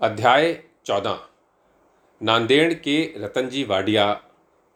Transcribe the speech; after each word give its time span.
अध्याय 0.00 0.52
चौदह। 0.86 1.18
नांदेड़ 2.20 2.72
के 2.74 3.02
रतनजी 3.16 3.62
वाडिया, 3.64 4.06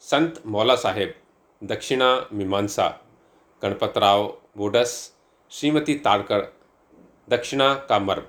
संत 0.05 0.41
मौला 0.47 0.75
साहेब, 0.77 1.15
दक्षिणा 1.63 2.09
मीमांसा, 2.33 2.87
गणपतराव 3.63 4.27
बोडस, 4.57 4.95
श्रीमती 5.53 5.95
तारकर, 5.95 6.47
दक्षिणा 7.29 7.73
का 7.89 7.99
मर्म। 7.99 8.23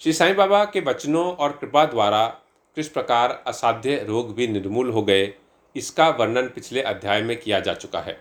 श्री 0.00 0.12
साईं 0.12 0.36
बाबा 0.36 0.64
के 0.64 0.80
वचनों 0.80 1.24
और 1.32 1.52
कृपा 1.52 1.84
द्वारा 1.84 2.26
किस 2.76 2.88
प्रकार 2.88 3.42
असाध्य 3.46 3.96
रोग 4.04 4.34
भी 4.34 4.48
निर्मूल 4.48 4.90
हो 4.90 5.02
गए, 5.02 5.32
इसका 5.76 6.08
वर्णन 6.10 6.48
पिछले 6.48 6.82
अध्याय 6.82 7.22
में 7.22 7.36
किया 7.40 7.60
जा 7.60 7.74
चुका 7.74 8.00
है। 8.00 8.20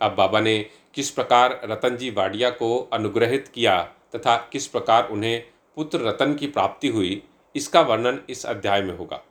अब 0.00 0.14
बाबा 0.14 0.40
ने 0.40 0.58
किस 0.94 1.10
प्रकार 1.10 1.60
रतनजी 1.64 2.10
वाडिया 2.10 2.50
को 2.52 2.76
अनुग्रहित 2.92 3.48
किया 3.48 3.82
तथा 4.14 4.36
किस 4.52 4.66
प्रकार 4.66 5.08
उन्हें 5.08 5.42
पुत्र 5.76 6.00
रतन 6.00 6.34
की 6.34 6.46
प्राप्ति 6.46 6.88
हुई, 6.88 7.22
इसका 7.56 7.80
वर्णन 7.80 8.20
इस 8.30 8.46
अध्याय 8.46 8.82
में 8.82 8.98
होगा। 8.98 9.22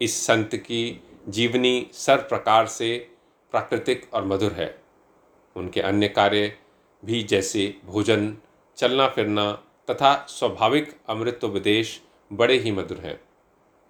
इस 0.00 0.26
संत 0.26 0.54
की 0.54 1.02
जीवनी 1.28 1.90
सर 1.92 2.16
प्रकार 2.16 2.66
से 2.66 3.10
प्राकृतिक 3.52 4.14
और 4.14 4.24
मधुर 4.24 4.52
है। 4.52 4.82
उनके 5.56 5.80
अन्य 5.80 6.08
कार्य 6.08 6.58
भी 7.04 7.22
जैसे 7.22 7.76
भोजन, 7.84 8.36
चलना 8.76 9.08
फिरना 9.08 9.52
तथा 9.90 10.26
स्वाभाविक 10.28 10.96
अमृतोपदेश 11.08 12.02
बड़े 12.32 12.58
ही 12.58 12.72
मधुर 12.72 12.98
हैं। 12.98 13.20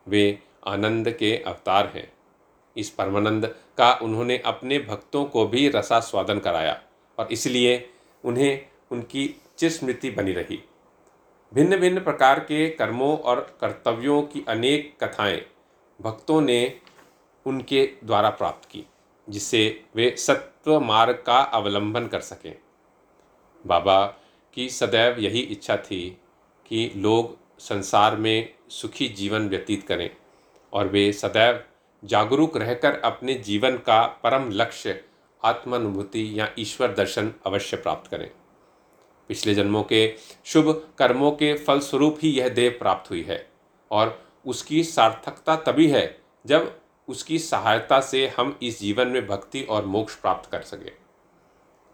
वे 0.09 0.39
आनंद 0.67 1.11
के 1.11 1.37
अवतार 1.37 1.87
हैं। 1.87 2.13
इस 2.77 2.91
परमानंद 2.91 3.55
का 3.79 3.93
उन्होंने 4.03 4.39
अपने 4.39 4.79
भक्तों 4.79 5.25
को 5.25 5.47
भी 5.47 5.69
रसास्वादन 5.69 6.39
कराया 6.39 6.83
और 7.19 7.29
इसलिए 7.33 7.91
उन्हें 8.25 8.67
उनकी 8.91 9.41
चिरस्मृति 9.59 10.11
बनी 10.11 10.33
रही। 10.33 10.63
भिन्न 11.55 11.77
भिन्न 11.77 12.01
प्रकार 12.01 12.41
के 12.41 12.71
कर्मों 12.71 13.19
और 13.19 13.59
कर्तव्यों 13.61 14.23
की 14.23 14.45
अनेक 14.49 15.05
कथाएँ 15.05 15.43
भक्तों 16.03 16.41
ने 16.41 16.81
उनके 17.47 17.91
द्वारा 18.05 18.31
प्राप्त 18.31 18.69
की, 18.71 18.85
जिससे 19.29 19.85
वे 19.97 20.17
सत्व 20.19 20.81
मार्ग 20.81 21.23
का 21.27 21.39
अवलंबन 21.39 22.07
कर 22.07 22.21
सकें। 22.21 22.59
बाबा 23.67 24.07
की 24.55 24.69
सदैव 24.69 25.19
यही 25.19 25.41
इच्छा 25.41 25.77
थी 25.77 26.19
कि 26.67 26.93
लोग 26.97 27.39
संसार 27.59 28.17
में 28.17 28.55
सुखी 28.69 29.09
जीवन 29.09 29.49
व्यतीत 29.49 29.87
करें 29.87 30.11
और 30.73 30.89
वे 30.89 31.13
सदैव 31.13 31.65
जागरूक 32.05 32.57
रहकर 32.57 33.01
अपने 33.01 33.35
जीवन 33.35 33.77
का 33.77 34.07
परम 34.07 34.51
लक्ष्य, 34.51 35.05
आत्मानुभूति 35.45 36.41
या 36.41 36.51
ईश्वर 36.59 36.93
दर्शन 36.93 37.33
अवश्य 37.47 37.77
प्राप्त 37.77 38.11
करें। 38.11 38.31
पिछले 39.31 39.55
जन्मों 39.55 39.83
के 39.83 40.15
शुभ 40.45 40.71
कर्मों 40.99 41.31
के 41.33 41.53
फलस्वरूप 41.57 42.19
ही 42.23 42.31
यह 42.31 42.49
देव 42.49 42.77
प्राप्त 42.79 43.11
हुई 43.11 43.23
है 43.23 43.47
और 43.91 44.19
उसकी 44.47 44.83
सार्थकता 44.85 45.57
तभी 45.57 45.89
है 45.89 46.05
जब 46.47 46.81
उसकी 47.09 47.39
सहायता 47.39 48.01
से 48.01 48.27
हम 48.29 48.59
इस 48.63 48.79
जीवन 48.81 49.09
में 49.09 49.27
भक्ति 49.27 49.63
और 49.63 49.85
मोक्ष 49.87 50.15
प्राप्त 50.15 50.51
कर 50.51 50.63
सके। 50.63 50.93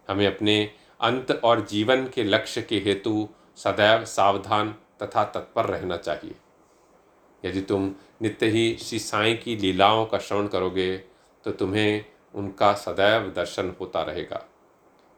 हमें 0.07 0.25
अपने 0.27 0.63
अंत 1.01 1.31
और 1.43 1.65
जीवन 1.65 2.07
के 2.07 2.23
लक्ष्य 2.23 2.61
के 2.61 2.77
हेतु 2.77 3.27
सदैव 3.57 4.05
सावधान 4.05 4.75
तथा 5.03 5.23
तत्पर 5.25 5.65
रहना 5.65 5.97
चाहिए। 5.97 6.35
यदि 7.43 7.61
तुम 7.61 7.91
नित्य 8.21 8.47
ही 8.47 8.75
श्री 8.77 8.99
साई 8.99 9.33
की 9.33 9.55
लीलाओं 9.55 10.05
का 10.05 10.17
श्रवण 10.17 10.47
करोगे 10.47 10.97
तो 11.45 11.51
तुम्हें 11.51 12.05
उनका 12.33 12.73
सदैव 12.73 13.31
दर्शन 13.35 13.73
होता 13.79 14.01
रहेगा। 14.03 14.45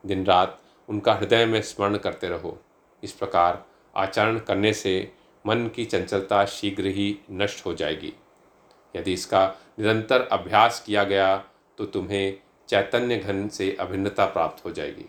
दिन 0.03 0.25
रात 0.25 0.59
उनका 0.89 1.14
हृदय 1.14 1.45
में 1.45 1.62
स्मरण 1.62 1.98
करते 1.98 2.30
रहो। 2.30 2.58
इस 3.03 3.12
प्रकार 3.12 3.64
आचरण 3.94 4.38
करने 4.39 4.73
से 4.73 5.12
मन 5.45 5.67
की 5.76 5.86
चंचलता 5.86 6.45
शीघ्र 6.45 6.86
ही 6.88 7.17
नष्ट 7.31 7.66
हो 7.66 7.73
जाएगी। 7.73 8.14
यदि 8.95 9.14
इसका 9.14 9.48
निरंतर 9.80 10.28
अभ्यास 10.31 10.84
किया 10.86 11.04
गया 11.04 11.36
तो 11.78 11.86
तुम्हें 11.86 12.36
चैतन्य 12.70 13.17
घन 13.17 13.48
से 13.48 13.76
अभिन्नता 13.80 14.26
प्राप्त 14.26 14.64
हो 14.66 14.71
जाएगी। 14.71 15.05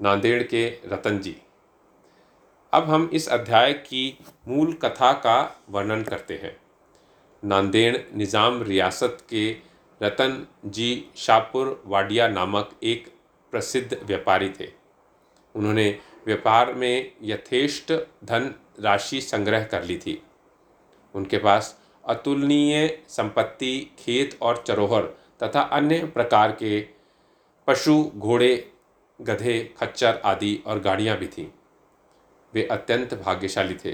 नांदेड़ 0.00 0.42
के 0.42 0.66
रतन 0.86 1.18
जी। 1.18 1.36
अब 2.72 2.84
हम 2.84 3.08
इस 3.12 3.28
अध्याय 3.28 3.72
की 3.72 4.18
मूल 4.48 4.72
कथा 4.74 5.12
का 5.18 5.64
वर्णन 5.70 6.02
करते 6.02 6.34
हैं। 6.34 6.56
नांदेड़ 7.42 7.96
निज़ाम 8.16 8.62
रियासत 8.62 9.18
के 9.30 9.50
रतन 10.00 10.46
जी 10.66 11.04
शाहपुर 11.16 11.82
वाडिया 11.86 12.28
नामक 12.28 12.70
एक 12.82 13.06
प्रसिद्ध 13.54 13.98
व्यापारी 14.02 14.48
थे। 14.50 14.68
उन्होंने 15.54 15.88
व्यापार 16.26 16.72
में 16.74 17.12
यथेष्ट 17.22 17.92
धन 18.24 18.54
राशि 18.80 19.20
संग्रह 19.20 19.64
कर 19.64 19.84
ली 19.84 19.96
थी। 19.98 20.22
उनके 21.14 21.38
पास 21.38 21.78
अतुलनीय 22.04 22.86
संपत्ति, 23.08 23.90
खेत 23.98 24.38
और 24.42 24.62
चरोहर 24.66 25.02
तथा 25.42 25.60
अन्य 25.72 26.04
प्रकार 26.06 26.52
के 26.52 26.80
पशु, 27.66 27.94
घोड़े, 28.16 28.70
गधे, 29.20 29.58
खच्चर 29.78 30.20
आदि 30.24 30.58
और 30.66 30.80
गाड़ियाँ 30.80 31.16
भी 31.18 31.26
थीं। 31.26 31.46
वे 32.54 32.66
अत्यंत 32.66 33.14
भाग्यशाली 33.14 33.74
थे। 33.74 33.92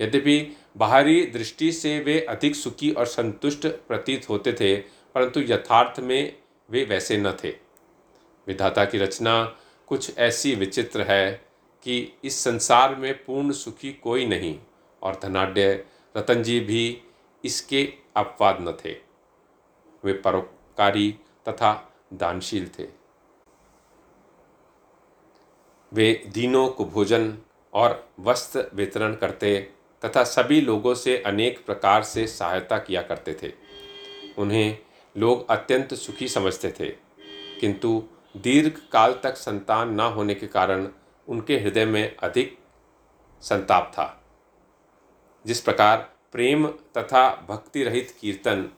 यद्यपि 0.00 0.56
बाहरी 0.76 1.22
दृष्टि 1.26 1.70
से 1.72 1.98
वे 2.00 2.18
अधिक 2.20 2.56
सुखी 2.56 2.90
और 2.90 3.06
संतुष्ट 3.06 3.66
प्रतीत 3.66 4.28
होते 4.28 4.52
थे, 4.52 4.76
परंतु 5.14 5.40
यथार्थ 5.40 6.00
में 6.00 6.36
वे 6.70 6.84
वैसे 6.84 7.16
न 7.16 7.32
थे। 7.44 7.65
विधाता 8.46 8.84
की 8.84 8.98
रचना 8.98 9.44
कुछ 9.88 10.18
ऐसी 10.18 10.54
विचित्र 10.54 11.02
है 11.02 11.32
कि 11.86 12.12
इस 12.24 12.38
संसार 12.44 12.94
में 12.94 13.12
पूर्ण 13.24 13.52
सुखी 13.52 13.92
कोई 13.92 14.26
नहीं, 14.26 14.58
और 15.02 15.18
धनाढ़ 15.22 15.58
रतन 16.14 16.42
जी 16.42 16.60
भी 16.60 17.02
इसके 17.44 17.82
अपवाद 18.16 18.58
न 18.60 18.72
थे। 18.84 18.92
वे 20.04 20.12
परोपकारी 20.14 21.10
तथा 21.48 21.72
दानशील 22.12 22.68
थे। 22.78 22.86
वे 25.92 26.12
दीनों 26.26 26.68
को 26.68 26.84
भोजन 26.84 27.36
और 27.72 28.08
वस्त्र 28.20 28.64
वितरण 28.74 29.14
करते 29.14 29.58
तथा 30.02 30.24
सभी 30.24 30.60
लोगों 30.60 30.94
से 30.94 31.16
अनेक 31.18 31.64
प्रकार 31.66 32.02
से 32.02 32.26
सहायता 32.26 32.78
किया 32.78 33.02
करते 33.02 33.36
थे। 33.42 33.52
उन्हें 34.38 34.78
लोग 35.16 35.48
अत्यंत 35.50 35.94
सुखी 35.94 36.28
समझते 36.28 36.70
थे, 36.80 36.88
किंतु 37.60 38.02
दीर्घ 38.36 38.78
काल 38.92 39.20
तक 39.22 39.36
संतान 39.36 39.94
न 39.94 40.00
होने 40.00 40.34
के 40.34 40.46
कारण 40.46 40.88
उनके 41.28 41.58
हृदय 41.58 41.84
में 41.84 42.16
अधिक 42.16 42.58
संताप 43.42 43.90
था। 43.94 44.24
जिस 45.46 45.60
प्रकार 45.60 46.12
प्रेम 46.32 46.66
तथा 46.66 47.46
भक्ति 47.48 47.82
रहित 47.82 48.16
कीर्तन 48.20 48.70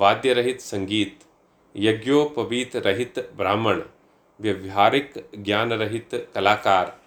वाद्य 0.00 0.32
रहित 0.32 0.60
संगीत, 0.60 1.20
यज्ञोपवीत 1.76 2.76
रहित 2.76 3.32
ब्राह्मण, 3.36 3.82
व्यवहारिक 4.40 5.30
ज्ञान 5.38 5.72
रहित 5.72 6.30
कलाकार, 6.34 7.00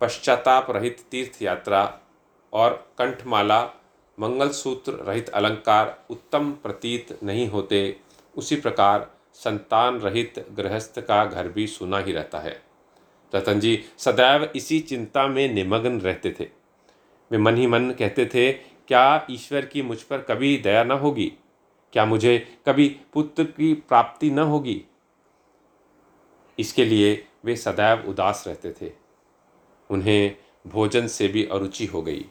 पश्चाताप 0.00 0.70
रहित 0.70 1.00
तीर्थ 1.10 1.42
यात्रा 1.42 2.00
और 2.52 2.94
कंठमाला, 2.98 3.64
मंगलसूत्र 4.20 4.92
रहित 4.92 5.28
अलंकार 5.28 6.04
उत्तम 6.10 6.52
प्रतीत 6.52 7.22
नहीं 7.22 7.48
होते, 7.48 8.00
उसी 8.36 8.56
प्रकार 8.56 9.15
संतान 9.44 10.00
रहित 10.00 10.46
गृहस्थ 10.52 11.00
का 11.00 11.24
घर 11.24 11.48
भी 11.48 11.66
सुना 11.66 11.98
ही 11.98 12.12
रहता 12.12 12.38
है। 12.38 12.62
रतन 13.34 13.60
जी, 13.60 13.84
सदैव 13.98 14.52
इसी 14.56 14.80
चिंता 14.80 15.26
में 15.26 15.54
निमग्न 15.54 16.00
रहते 16.00 16.36
थे। 16.40 16.44
वे 17.30 17.38
मन 17.38 17.56
ही 17.56 17.66
मन 17.66 17.90
कहते 17.90 18.26
थे, 18.26 18.52
क्या 18.88 19.26
ईश्वर 19.30 19.66
की 19.66 19.82
मुझ 19.82 20.02
पर 20.02 20.18
कभी 20.18 20.56
दया 20.56 20.84
न 20.84 20.90
होगी? 20.90 21.32
क्या 21.92 22.04
मुझे 22.04 22.58
कभी 22.66 23.00
पुत्र 23.12 23.44
की 23.44 23.74
प्राप्ति 23.74 24.30
न 24.30 24.38
होगी? 24.38 24.84
इसके 26.58 26.84
लिए 26.84 27.26
वे 27.44 27.56
सदैव 27.56 28.08
उदास 28.08 28.44
रहते 28.46 28.74
थे। 28.82 28.92
उन्हें 29.90 30.36
भोजन 30.66 31.06
से 31.06 31.28
भी 31.28 31.44
अरुचि 31.44 31.86
हो 31.86 32.02
गई। 32.02 32.24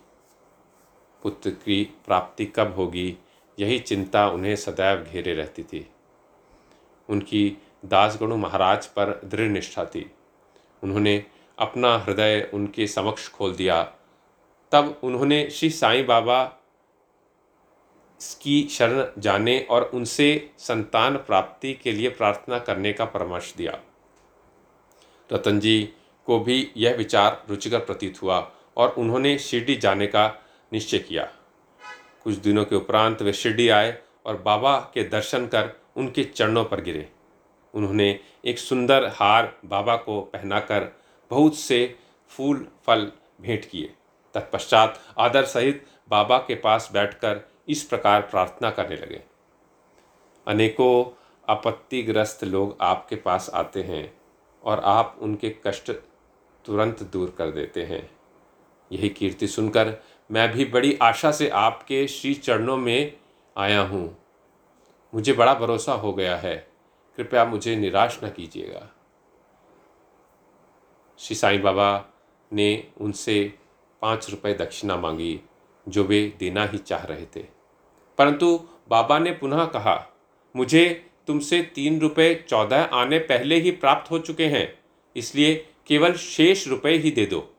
पुत्र 1.23 1.49
की 1.49 1.83
प्राप्ति 2.05 2.45
कब 2.45 2.73
होगी, 2.73 3.17
यही 3.59 3.79
चिंता 3.79 4.29
उन्हें 4.29 4.55
सदैव 4.55 5.03
घेरे 5.03 5.33
रहती 5.33 5.63
थी। 5.63 5.89
उनकी 7.09 7.57
दासगणु 7.85 8.37
महाराज 8.37 8.85
पर 8.85 9.21
दृढ़ 9.25 9.49
निष्ठा 9.49 9.85
थी। 9.85 10.11
उन्होंने 10.83 11.25
अपना 11.59 11.97
हृदय 11.97 12.49
उनके 12.53 12.87
समक्ष 12.87 13.29
खोल 13.29 13.55
दिया। 13.55 13.83
तब 14.71 14.99
उन्होंने 15.03 15.49
श्री 15.49 15.69
साईं 15.69 16.05
बाबा 16.05 16.43
की 18.41 18.67
शरण 18.67 19.21
जाने 19.21 19.59
और 19.69 19.83
उनसे 19.83 20.51
संतान 20.57 21.17
प्राप्ति 21.17 21.73
के 21.73 21.91
लिए 21.91 22.09
प्रार्थना 22.09 22.59
करने 22.59 22.93
का 22.93 23.05
परामर्श 23.05 23.53
दिया। 23.57 23.79
रतन 25.33 25.59
जी 25.59 25.93
को 26.25 26.39
भी 26.39 26.71
यह 26.77 26.95
विचार 26.95 27.43
रुचिकर 27.49 27.79
प्रतीत 27.79 28.21
हुआ 28.21 28.51
और 28.77 28.89
उन्होंने 28.89 29.37
शिरडी 29.39 29.75
जाने 29.75 30.07
का 30.07 30.27
निश्चय 30.73 30.99
किया। 30.99 31.23
कुछ 32.23 32.35
दिनों 32.35 32.65
के 32.65 32.75
उपरांत 32.75 33.21
वे 33.21 33.33
शिरडी 33.33 33.69
आए 33.69 33.97
और 34.25 34.37
बाबा 34.37 34.79
के 34.93 35.03
दर्शन 35.03 35.47
कर 35.47 35.84
उनके 35.95 36.23
चरणों 36.23 36.63
पर 36.65 36.81
गिरे। 36.81 37.07
उन्होंने 37.73 38.19
एक 38.45 38.59
सुंदर 38.59 39.05
हार 39.15 39.53
बाबा 39.65 39.95
को 39.95 40.21
पहनाकर 40.21 40.91
बहुत 41.31 41.55
से 41.55 41.95
फूल, 42.31 42.67
फल 42.87 43.11
भेंट 43.41 43.65
किए। 43.65 43.93
तत्पश्चात 44.35 44.99
आदर 45.17 45.45
सहित 45.45 45.85
बाबा 46.09 46.37
के 46.37 46.55
पास 46.55 46.89
बैठकर 46.93 47.41
इस 47.69 47.83
प्रकार 47.83 48.21
प्रार्थना 48.21 48.69
करने 48.69 48.95
लगे। 48.95 49.21
अनेकों 50.47 51.21
आपत्तिग्रस्त 51.47 52.43
लोग 52.43 52.77
आपके 52.81 53.15
पास 53.15 53.49
आते 53.53 53.83
हैं 53.83 54.13
और 54.63 54.79
आप 54.79 55.17
उनके 55.21 55.49
कष्ट 55.67 55.91
तुरंत 56.65 57.03
दूर 57.03 57.35
कर 57.37 57.51
देते 57.51 57.83
हैं। 57.83 58.09
यही 58.91 59.09
कीर्ति 59.09 59.47
सुनकर 59.47 59.93
मैं 60.29 60.51
भी 60.51 60.65
बड़ी 60.65 60.97
आशा 61.01 61.31
से 61.31 61.49
आपके 61.49 62.07
श्री 62.07 62.33
चरणों 62.33 62.77
में 62.77 63.13
आया 63.55 63.81
हूँ। 63.81 64.24
मुझे 65.13 65.33
बड़ा 65.33 65.53
भरोसा 65.53 65.93
हो 65.93 66.13
गया 66.13 66.37
है। 66.37 66.67
कृपया 67.17 67.45
मुझे 67.45 67.75
निराश 67.75 68.19
न 68.23 68.29
कीजिएगा। 68.29 68.89
श्री 71.19 71.35
साईं 71.35 71.61
बाबा 71.61 72.05
ने 72.53 72.87
उनसे 72.97 73.53
पाँच 74.01 74.29
रुपये 74.29 74.53
दक्षिणा 74.53 74.95
मांगी, 74.95 75.39
जो 75.87 76.03
वे 76.03 76.33
देना 76.39 76.65
ही 76.65 76.77
चाह 76.77 77.03
रहे 77.03 77.25
थे। 77.25 77.45
परंतु 78.17 78.67
बाबा 78.89 79.19
ने 79.19 79.31
पुनः 79.31 79.65
कहा, 79.65 80.07
मुझे 80.55 81.09
तुमसे 81.27 81.61
तीन 81.75 81.99
रुपये 81.99 82.45
चौदह 82.49 82.83
आने 82.83 83.19
पहले 83.19 83.55
ही 83.55 83.71
प्राप्त 83.71 84.11
हो 84.11 84.19
चुके 84.19 84.45
हैं, 84.45 84.79
इसलिए 85.15 85.67
केवल 85.87 86.13
शेष 86.13 86.67
रुपए 86.67 86.93
ही 86.93 87.11
दे 87.11 87.25
दो। 87.25 87.53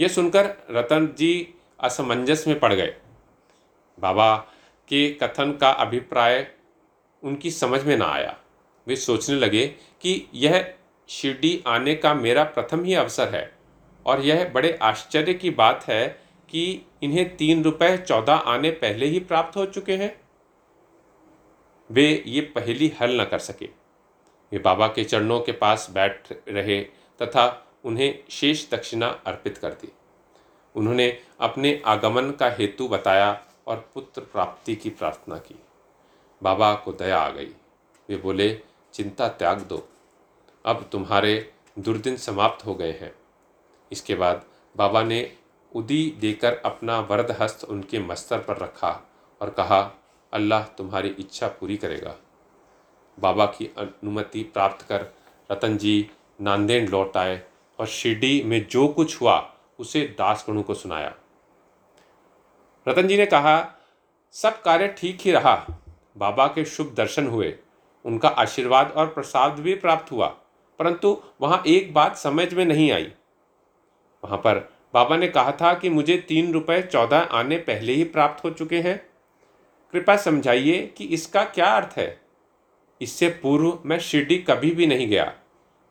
यह 0.00 0.08
सुनकर 0.08 0.56
रतन 0.70 1.06
जी 1.18 1.54
असमंजस 1.80 2.44
में 2.48 2.58
पड़ 2.60 2.72
गए। 2.74 2.96
बाबा 4.00 4.51
के 4.92 5.08
कथन 5.12 5.52
का 5.52 5.70
अभिप्राय 5.70 6.46
उनकी 7.22 7.50
समझ 7.50 7.82
में 7.84 7.96
ना 7.96 8.06
आया। 8.06 8.36
वे 8.86 8.96
सोचने 8.96 9.36
लगे 9.36 9.66
कि 10.00 10.28
यह 10.34 10.74
शिरडी 11.08 11.62
आने 11.66 11.94
का 11.94 12.14
मेरा 12.14 12.44
प्रथम 12.44 12.84
ही 12.84 12.94
अवसर 12.94 13.28
है 13.28 13.50
और 14.06 14.20
यह 14.20 14.48
बड़े 14.48 14.78
आश्चर्य 14.82 15.34
की 15.34 15.50
बात 15.50 15.84
है 15.84 16.06
कि 16.48 16.64
इन्हें 17.02 17.36
तीन 17.36 17.62
रुपए 17.64 17.96
चौदह 17.98 18.32
आने 18.32 18.70
पहले 18.70 19.06
ही 19.06 19.20
प्राप्त 19.20 19.56
हो 19.56 19.66
चुके 19.66 19.96
हैं। 19.96 20.10
वे 21.90 22.24
ये 22.26 22.40
पहली 22.40 22.92
हल 23.00 23.20
न 23.20 23.24
कर 23.24 23.38
सके। 23.38 23.68
वे 24.52 24.58
बाबा 24.58 24.88
के 24.88 25.04
चरणों 25.04 25.40
के 25.40 25.52
पास 25.52 25.88
बैठ 25.90 26.32
रहे 26.48 26.80
तथा 27.20 27.46
उन्हें 27.84 28.18
शेष 28.30 28.70
दक्षिणा 28.70 29.06
अर्पित 29.26 29.58
कर 29.58 29.72
दी। 29.72 29.92
उन्होंने 30.74 31.08
अपने 31.40 31.80
आगमन 31.86 32.30
का 32.30 32.50
हेतु 32.50 32.88
बताया 32.88 33.32
और 33.66 33.90
पुत्र 33.94 34.20
प्राप्ति 34.20 34.76
की 34.76 34.90
प्रार्थना 34.90 35.38
की। 35.38 35.54
बाबा 36.42 36.74
को 36.74 36.92
दया 36.92 37.18
आ 37.20 37.30
गई। 37.30 37.50
वे 38.08 38.16
बोले, 38.16 38.60
चिंता 38.92 39.28
त्याग 39.28 39.60
दो। 39.60 39.88
अब 40.64 40.88
तुम्हारे 40.92 41.52
दुर्दिन 41.78 42.16
समाप्त 42.16 42.66
हो 42.66 42.74
गए 42.74 42.92
हैं। 42.92 43.14
इसके 43.92 44.14
बाद 44.14 44.44
बाबा 44.76 45.02
ने 45.02 45.36
उदी 45.74 46.16
देकर 46.18 46.56
अपना 46.56 47.00
वरद 47.00 47.36
हस्त 47.40 47.64
उनके 47.64 47.98
मस्तर 47.98 48.38
पर 48.38 48.56
रखा 48.56 49.10
और 49.40 49.50
कहा, 49.50 49.92
अल्लाह 50.32 50.64
तुम्हारी 50.64 51.08
इच्छा 51.08 51.48
पूरी 51.48 51.76
करेगा। 51.76 52.16
बाबा 53.20 53.46
की 53.46 53.66
अनुमति 53.78 54.42
प्राप्त 54.42 54.86
कर 54.86 55.14
रतन 55.52 55.78
जी 55.78 56.10
नांदेड़ 56.40 56.90
लौट 56.90 57.16
आए 57.16 57.42
और 57.78 57.86
शिरडी 57.86 58.42
में 58.42 58.68
जो 58.68 58.88
कुछ 58.88 59.20
हुआ, 59.20 59.54
उसे 59.78 60.00
दासगणु 60.18 60.62
को 60.62 60.74
सुनाया। 60.74 61.14
रतन 62.86 63.08
जी 63.08 63.16
ने 63.16 63.26
कहा, 63.26 63.74
सब 64.34 64.60
कार्य 64.62 64.88
ठीक 64.88 65.20
ही 65.20 65.32
रहा। 65.32 65.54
बाबा 66.16 66.46
के 66.46 66.64
शुभ 66.64 66.94
दर्शन 66.94 67.26
हुए। 67.26 67.54
उनका 68.04 68.28
आशीर्वाद 68.28 68.90
और 68.90 69.06
प्रसाद 69.06 69.58
भी 69.58 69.74
प्राप्त 69.74 70.12
हुआ, 70.12 70.26
परंतु 70.80 71.16
वहाँ 71.40 71.62
एक 71.66 71.92
बात 71.94 72.16
समझ 72.16 72.52
में 72.54 72.64
नहीं 72.64 72.90
आई। 72.92 73.12
वहाँ 74.22 74.38
पर 74.38 74.58
बाबा 74.94 75.16
ने 75.16 75.28
कहा 75.28 75.52
था 75.52 75.72
कि 75.74 75.90
मुझे 75.90 76.16
तीन 76.28 76.52
रुपये 76.52 76.82
चौदह 76.82 77.18
आने 77.32 77.58
पहले 77.58 77.92
ही 77.92 78.04
प्राप्त 78.04 78.44
हो 78.44 78.50
चुके 78.50 78.80
हैं। 78.80 78.98
कृपया 79.94 80.16
समझाइए 80.16 80.82
कि 80.96 81.04
इसका 81.04 81.44
क्या 81.44 81.66
अर्थ 81.66 81.96
है। 81.96 82.20
इससे 83.00 83.28
पूर्व 83.42 83.78
मैं 83.86 83.98
शिरडी 83.98 84.38
कभी 84.40 84.70
भी 84.70 84.86
नहीं 84.86 85.08
गया। 85.08 85.32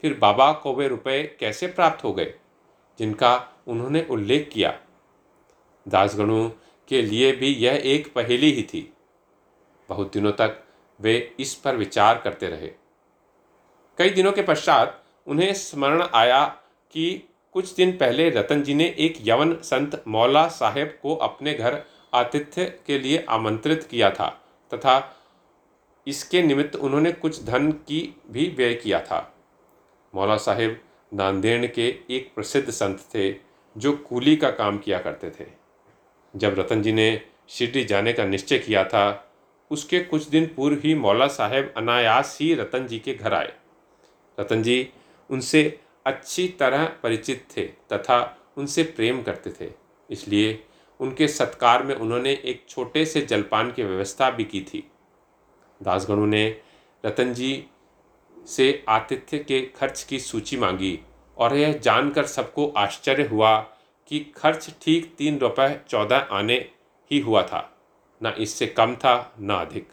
फिर 0.03 0.17
बाबा 0.19 0.51
को 0.53 0.73
वे 0.75 0.87
रुपये 0.87 1.23
कैसे 1.39 1.67
प्राप्त 1.67 2.03
हो 2.03 2.13
गए, 2.13 2.33
जिनका 2.99 3.35
उन्होंने 3.67 4.05
उल्लेख 4.09 4.49
किया? 4.53 4.73
दासगणु 5.85 6.49
के 6.91 7.01
लिए 7.01 7.31
भी 7.31 7.53
यह 7.55 7.81
एक 7.85 8.13
पहेली 8.13 8.51
ही 8.51 8.63
थी। 8.63 8.93
बहुत 9.89 10.13
दिनों 10.13 10.31
तक 10.31 10.63
वे 10.99 11.35
इस 11.39 11.53
पर 11.55 11.75
विचार 11.75 12.21
करते 12.23 12.47
रहे। 12.47 12.71
कई 13.97 14.09
दिनों 14.09 14.31
के 14.31 14.41
पश्चात 14.41 15.03
उन्हें 15.27 15.53
स्मरण 15.53 16.03
आया 16.13 16.45
कि 16.93 17.05
कुछ 17.55 17.73
दिन 17.75 17.91
पहले 17.91 18.29
रतन 18.29 18.61
जी 18.63 18.73
ने 18.73 18.95
एक 18.99 19.17
यवन 19.21 19.53
संत 19.63 20.03
मौला 20.07 20.47
साहेब 20.47 20.97
को 21.01 21.15
अपने 21.15 21.53
घर 21.53 21.81
आतिथ्य 22.13 22.65
के 22.87 22.99
लिए 22.99 23.25
आमंत्रित 23.29 23.83
किया 23.83 24.09
था 24.09 24.27
तथा 24.73 24.95
इसके 26.07 26.41
निमित्त 26.41 26.75
उन्होंने 26.75 27.11
कुछ 27.11 27.43
धन 27.43 27.71
की 27.71 27.99
भी 28.31 28.47
व्यय 28.57 28.73
किया 28.73 28.99
था। 29.01 29.19
मौला 30.15 30.37
साहेब 30.37 30.79
नांदेड़ 31.13 31.65
के 31.65 31.87
एक 32.09 32.31
प्रसिद्ध 32.35 32.69
संत 32.69 32.99
थे 33.15 33.31
जो 33.75 33.91
कूली 34.09 34.35
का 34.35 34.51
काम 34.51 34.77
किया 34.77 34.99
करते 34.99 35.29
थे। 35.29 35.60
जब 36.35 36.59
रतन 36.59 36.81
जी 36.81 36.91
ने 36.91 37.21
शिरडी 37.49 37.83
जाने 37.83 38.13
का 38.13 38.25
निश्चय 38.25 38.59
किया 38.59 38.83
था, 38.83 39.33
उसके 39.71 39.99
कुछ 39.99 40.27
दिन 40.27 40.45
पूर्व 40.47 40.81
ही 40.83 40.95
मौला 40.95 41.27
साहेब 41.27 41.73
अनायास 41.77 42.37
ही 42.41 42.53
रतन 42.53 42.87
जी 42.87 42.99
के 42.99 43.13
घर 43.13 43.33
आए। 43.33 43.53
रतन 44.39 44.63
जी 44.63 44.89
उनसे 45.29 45.79
अच्छी 46.05 46.47
तरह 46.47 46.85
परिचित 47.03 47.45
थे 47.57 47.61
तथा 47.61 48.37
उनसे 48.57 48.83
प्रेम 48.83 49.21
करते 49.21 49.49
थे। 49.49 49.71
इसलिए 50.09 50.63
उनके 50.99 51.27
सत्कार 51.27 51.83
में 51.83 51.95
उन्होंने 51.95 52.31
एक 52.31 52.65
छोटे 52.69 53.05
से 53.05 53.21
जलपान 53.21 53.71
की 53.71 53.83
व्यवस्था 53.83 54.29
भी 54.31 54.43
की 54.43 54.61
थी। 54.61 54.91
दासगणु 55.83 56.25
ने 56.25 56.61
रतन 57.05 57.33
जी 57.33 57.65
से 58.47 58.83
आतिथ्य 58.89 59.39
के 59.39 59.61
खर्च 59.61 60.03
की 60.03 60.19
सूची 60.19 60.57
मांगी 60.57 60.99
और 61.37 61.55
यह 61.55 61.77
जानकर 61.77 62.25
सबको 62.25 62.67
आश्चर्य 62.67 63.23
हुआ 63.23 63.59
कि 64.11 64.19
खर्च 64.19 64.75
ठीक 64.81 65.15
तीन 65.17 65.39
रुपये 65.39 65.81
चौदह 65.89 66.17
आने 66.17 66.71
ही 67.11 67.19
हुआ 67.19 67.43
था। 67.43 67.77
न 68.23 68.27
इससे 68.27 68.67
कम 68.67 68.95
था, 68.95 69.33
न 69.39 69.53
अधिक। 69.53 69.89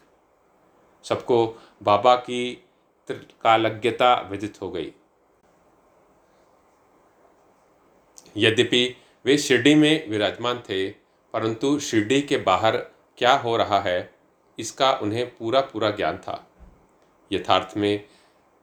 सबको 1.03 1.55
बाबा 1.83 2.15
की 2.15 2.63
त्रिकालज्ञता 3.07 4.27
विदित 4.31 4.61
हो 4.61 4.71
गई। 4.71 4.93
यद्यपि 8.37 8.95
वे 9.25 9.37
शिरडी 9.37 9.75
में 9.75 10.09
विराजमान 10.09 10.59
थे, 10.59 10.89
परंतु 11.33 11.79
शिरडी 11.79 12.21
के 12.21 12.37
बाहर 12.37 12.77
क्या 13.17 13.33
हो 13.33 13.57
रहा 13.57 13.79
है, 13.79 14.15
इसका 14.59 14.93
उन्हें 14.93 15.37
पूरा 15.37 15.61
पूरा 15.61 15.89
ज्ञान 15.89 16.17
था। 16.17 16.47
यथार्थ 17.31 17.77
में 17.77 18.07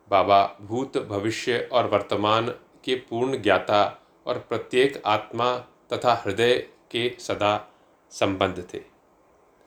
बाबा 0.09 0.59
भूत, 0.61 0.99
भविष्य 0.99 1.69
और 1.73 1.87
वर्तमान 1.87 2.49
के 2.85 2.95
पूर्ण 2.95 3.43
ज्ञाता 3.43 4.03
और 4.27 4.39
प्रत्येक 4.39 5.03
आत्मा 5.07 5.57
तथा 5.93 6.15
हृदय 6.15 6.55
के 6.91 7.09
सदा 7.21 7.57
संबंध 8.13 8.65
थे। 8.75 8.81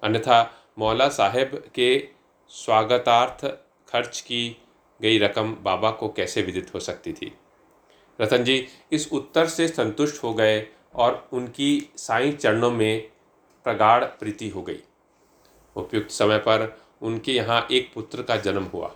अन्यथा 0.03 0.39
मौला 0.79 1.07
साहेब 1.09 1.55
के 1.75 2.07
स्वागतार्थ 2.51 3.45
खर्च 3.89 4.19
की 4.21 4.57
गई 4.99 5.17
रकम 5.17 5.55
बाबा 5.61 5.91
को 5.91 6.09
कैसे 6.09 6.41
विदित 6.41 6.73
हो 6.73 6.79
सकती 6.79 7.13
थी? 7.13 7.31
रतन 8.19 8.43
जी, 8.43 8.67
इस 8.91 9.11
उत्तर 9.11 9.47
से 9.47 9.67
संतुष्ट 9.67 10.23
हो 10.23 10.33
गए 10.33 10.67
और 10.95 11.27
उनकी 11.33 11.89
साईं 11.97 12.35
चरणों 12.37 12.71
में 12.71 13.09
प्रगाढ़ 13.65 14.03
प्रीति 14.03 14.49
हो 14.49 14.61
गई। 14.61 14.79
उपयुक्त 15.75 16.11
समय 16.11 16.37
पर 16.37 16.81
उनके 17.01 17.31
यहाँ 17.31 17.67
एक 17.71 17.91
पुत्र 17.93 18.23
का 18.23 18.35
जन्म 18.37 18.63
हुआ, 18.63 18.91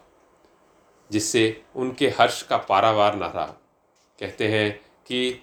जिससे 1.09 1.61
उनके 1.75 2.09
हर्ष 2.09 2.41
का 2.41 2.57
पारावार 2.59 3.15
न 3.15 3.19
रहा। 3.19 3.45
कहते 4.19 4.47
हैं 4.47 4.79
कि 5.07 5.41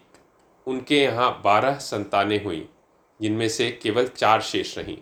उनके 0.70 0.98
यहाँ 0.98 1.40
बारह 1.44 1.74
संतानें 1.74 2.42
हुई, 2.44 2.68
जिनमें 3.20 3.48
से 3.48 3.70
केवल 3.82 4.06
चार 4.06 4.40
शेष 4.40 4.76
रहीं। 4.78 4.96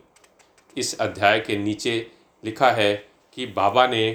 इस 0.77 0.99
अध्याय 1.01 1.41
के 1.41 1.57
नीचे 1.57 2.11
लिखा 2.45 2.71
है 2.71 2.95
कि 3.37 3.47
बाबा 3.47 3.87
ने 3.87 4.09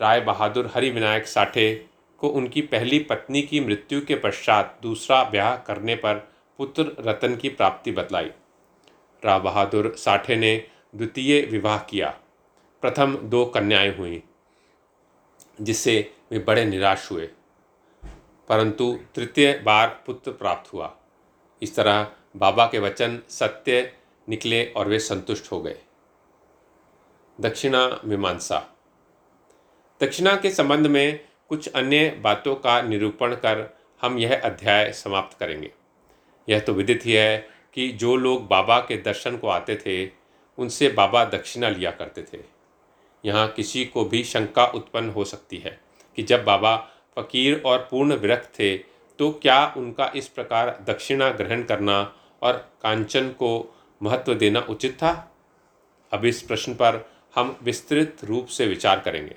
राय 0.00 0.20
बहादुर 0.20 0.70
हरि 0.74 0.90
विनायक 0.90 1.26
साठे 1.26 1.86
को 2.20 2.28
उनकी 2.28 2.60
पहली 2.62 2.98
पत्नी 2.98 3.42
की 3.42 3.60
मृत्यु 3.60 4.00
के 4.00 4.14
पश्चात 4.14 4.78
दूसरा 4.82 5.22
ब्याह 5.24 5.56
करने 5.56 5.94
पर 5.94 6.14
पुत्र 6.58 6.96
रतन 7.00 7.36
की 7.36 7.48
प्राप्ति 7.48 7.92
बतलाई। 7.92 8.30
राय 9.22 9.40
बहादुर 9.40 9.92
साठे 9.98 10.36
ने 10.36 10.56
द्वितीय 10.96 11.40
विवाह 11.42 11.78
किया। 11.78 12.08
प्रथम 12.82 13.16
दो 13.24 13.44
कन्याएँ 13.44 13.96
हुई, 13.96 14.22
जिससे 15.60 16.12
वे 16.30 16.38
बड़े 16.38 16.64
निराश 16.64 17.10
हुए। 17.10 17.28
परंतु 18.48 18.98
तृतीय 19.14 19.62
बार 19.64 20.02
पुत्र 20.06 20.30
प्राप्त 20.30 20.72
हुआ। 20.72 20.94
इस 21.62 21.76
तरह 21.76 22.06
बाबा 22.36 22.66
के 22.66 22.78
वचन 22.78 23.20
सत्य 23.28 23.92
निकले 24.28 24.64
और 24.66 24.88
वे 24.88 24.98
संतुष्ट 24.98 25.52
हो 25.52 25.60
गए। 25.62 25.76
दक्षिणा 27.40 28.00
मीमांसा। 28.04 28.76
दक्षिणा 30.00 30.36
के 30.36 30.50
संबंध 30.50 30.86
में 30.86 31.20
कुछ 31.48 31.68
अन्य 31.68 32.10
बातों 32.10 32.54
का 32.54 32.82
निरूपण 32.82 33.34
कर 33.34 33.78
हम 34.02 34.18
यह 34.18 34.40
अध्याय 34.44 34.92
समाप्त 34.92 35.38
करेंगे। 35.38 35.70
यह 36.48 36.60
तो 36.60 36.72
विदित 36.72 37.06
ही 37.06 37.12
है 37.12 37.48
कि 37.74 37.88
जो 37.88 38.16
लोग 38.16 38.48
बाबा 38.48 38.80
के 38.80 38.96
दर्शन 38.96 39.36
को 39.36 39.48
आते 39.48 39.76
थे, 39.76 40.10
उनसे 40.58 40.88
बाबा 40.88 41.24
दक्षिणा 41.24 41.68
लिया 41.68 41.90
करते 41.90 42.22
थे। 42.22 42.42
यहाँ 43.24 43.48
किसी 43.48 43.84
को 43.84 44.04
भी 44.04 44.24
शंका 44.24 44.66
उत्पन्न 44.66 45.10
हो 45.10 45.24
सकती 45.24 45.56
है 45.56 45.80
कि 46.16 46.22
जब 46.22 46.44
बाबा 46.44 46.90
फकीर 47.16 47.62
और 47.66 47.78
पूर्ण 47.90 48.14
विरक्त 48.14 48.52
थे 48.58 48.76
तो 49.18 49.30
क्या 49.32 49.74
उनका 49.76 50.10
इस 50.16 50.28
प्रकार 50.28 50.70
दक्षिणा 50.88 51.30
ग्रहण 51.30 51.62
करना 51.62 52.00
और 52.42 52.56
कांचन 52.82 53.28
को 53.28 53.50
महत्व 54.00 54.34
देना 54.34 54.60
उचित 54.60 54.94
था? 54.94 55.12
अब 56.12 56.24
इस 56.24 56.42
प्रश्न 56.42 56.74
पर 56.74 57.04
हम 57.34 57.56
विस्तृत 57.62 58.24
रूप 58.24 58.46
से 58.46 58.66
विचार 58.66 59.00
करेंगे। 59.00 59.36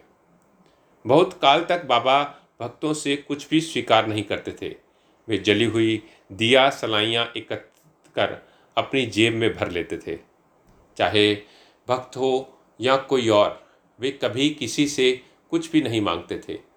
बहुत 1.05 1.39
काल 1.41 1.63
तक 1.63 1.85
बाबा 1.85 2.21
भक्तों 2.61 2.93
से 2.93 3.15
कुछ 3.17 3.49
भी 3.49 3.61
स्वीकार 3.61 4.07
नहीं 4.07 4.23
करते 4.23 4.51
थे। 4.61 4.75
वे 5.27 5.37
जली 5.37 5.65
हुई 5.65 6.01
दिया 6.31 6.69
सलाइयाँ 6.69 7.25
एकत्र 7.37 8.11
कर 8.15 8.37
अपनी 8.77 9.05
जेब 9.05 9.33
में 9.33 9.53
भर 9.53 9.71
लेते 9.71 9.97
थे। 9.97 10.17
चाहे 10.97 11.33
भक्त 11.87 12.17
हो 12.17 12.31
या 12.79 12.95
कोई 12.97 13.29
और, 13.29 13.67
वे 13.99 14.11
कभी 14.11 14.49
किसी 14.49 14.87
से 14.87 15.11
कुछ 15.51 15.71
भी 15.71 15.81
नहीं 15.81 16.01
मांगते 16.01 16.39
थे। 16.49 16.68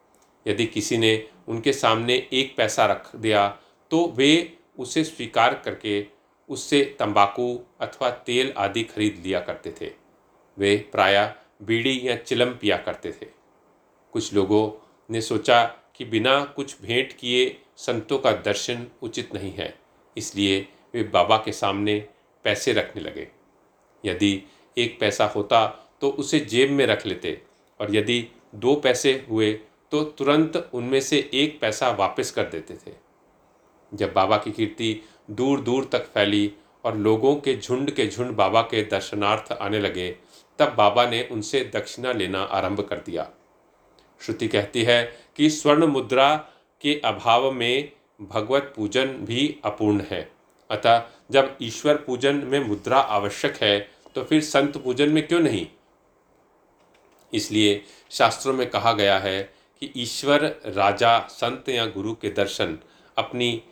यदि 0.47 0.67
किसी 0.67 0.99
ने 0.99 1.13
उनके 1.49 1.73
सामने 1.73 2.15
एक 2.33 2.55
पैसा 2.57 2.87
रख 2.87 3.15
दिया 3.17 3.49
तो 3.91 4.07
वे 4.17 4.59
उसे 4.79 5.05
स्वीकार 5.05 5.55
करके 5.65 6.05
उससे 6.49 6.83
तंबाकू 6.99 7.49
अथवा 7.81 8.11
तेल 8.27 8.53
आदि 8.57 8.83
खरीद 8.85 9.23
लिया 9.25 9.41
करते 9.41 9.73
थे। 9.81 9.91
वे 10.57 10.77
प्रायः 10.93 11.33
बीड़ी 11.63 12.01
या 12.05 12.17
चिलम 12.17 12.51
पिया 12.53 12.77
करते 12.77 13.13
थे। 13.13 13.27
कुछ 14.15 14.33
लोगों 14.35 14.71
ने 15.11 15.21
सोचा 15.21 15.63
कि 15.97 16.05
बिना 16.05 16.39
कुछ 16.47 16.77
भेंट 16.83 17.13
किए 17.13 17.57
संतों 17.77 18.19
का 18.19 18.33
दर्शन 18.33 18.87
उचित 19.03 19.35
नहीं 19.35 19.53
है, 19.53 19.75
इसलिए 20.17 20.61
वे 20.95 21.03
बाबा 21.05 21.37
के 21.37 21.53
सामने 21.53 21.99
पैसे 22.45 22.73
रखने 22.73 23.03
लगे। 23.03 23.29
यदि 24.05 24.43
एक 24.77 24.99
पैसा 25.01 25.27
होता 25.27 25.67
तो 26.01 26.11
उसे 26.11 26.41
जेब 26.41 26.71
में 26.71 26.87
रख 26.87 27.07
लेते, 27.07 27.41
और 27.81 27.95
यदि 27.97 28.27
दो 28.55 28.75
पैसे 28.77 29.13
हुए 29.29 29.53
तो 29.93 30.03
तुरंत 30.19 30.57
उनमें 30.75 31.01
से 31.01 31.19
एक 31.35 31.59
पैसा 31.61 31.91
वापस 31.91 32.31
कर 32.31 32.45
देते 32.45 32.75
थे। 32.77 32.95
जब 33.93 34.13
बाबा 34.13 34.37
की 34.37 34.53
कीर्ति 34.53 35.01
दूर 35.31 35.61
दूर 35.61 35.89
तक 35.93 36.07
फैली 36.15 36.53
और 36.85 36.97
लोगों 36.97 37.35
के 37.37 37.57
झुंड 37.57 37.91
के 37.91 38.07
झुंड 38.07 38.31
बाबा 38.37 38.63
के 38.63 38.83
दर्शनार्थ 38.83 39.53
आने 39.53 39.81
लगे, 39.81 40.11
तब 40.59 40.75
बाबा 40.79 41.07
ने 41.07 41.23
उनसे 41.33 41.61
दक्षिणा 41.75 42.13
लेना 42.13 42.43
आरंभ 42.43 42.81
कर 42.81 43.03
दिया। 43.07 43.29
श्रुति 44.21 44.49
कहती 44.49 44.83
है 44.83 45.03
कि 45.37 45.51
स्वर्ण 45.51 45.87
मुद्रा 45.87 46.35
के 46.85 47.01
अभाव 47.05 47.51
में 47.53 47.93
भगवत 48.21 48.73
पूजन 48.77 49.07
भी 49.21 49.57
अपूर्ण 49.65 50.03
है। 50.11 50.31
अतः 50.71 51.03
जब 51.31 51.57
ईश्वर 51.63 51.97
पूजन 51.97 52.43
में 52.45 52.61
मुद्रा 52.61 52.99
आवश्यक 52.99 53.63
है 53.63 53.79
तो 54.15 54.23
फिर 54.25 54.41
संत 54.43 54.77
पूजन 54.77 55.09
में 55.09 55.27
क्यों 55.27 55.41
नहीं? 55.41 55.67
इसलिए 57.33 57.83
शास्त्रों 58.11 58.55
में 58.55 58.69
कहा 58.71 58.93
गया 58.93 59.19
है 59.19 59.62
कि 59.83 59.93
ईश्वर, 59.97 60.45
राजा, 60.67 61.21
संत 61.21 61.69
या 61.69 61.87
गुरु 61.87 62.15
के 62.15 62.31
दर्शन 62.31 62.79
अपनी 63.19 63.63